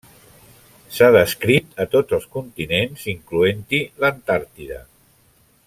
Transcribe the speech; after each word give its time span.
S’ha 0.95 1.09
descrit 1.15 1.77
a 1.85 1.87
tots 1.91 2.17
els 2.19 2.25
continents 2.37 3.05
incloent-hi 3.13 3.83
l’Antàrtida. 4.05 4.85